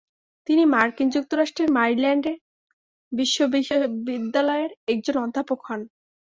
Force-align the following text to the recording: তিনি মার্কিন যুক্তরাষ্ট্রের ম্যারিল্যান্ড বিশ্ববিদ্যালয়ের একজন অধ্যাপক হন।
তিনি 0.47 0.63
মার্কিন 0.73 1.07
যুক্তরাষ্ট্রের 1.09 1.69
ম্যারিল্যান্ড 1.71 2.25
বিশ্ববিদ্যালয়ের 3.11 4.71
একজন 4.87 5.15
অধ্যাপক 5.25 5.59
হন। 5.67 5.81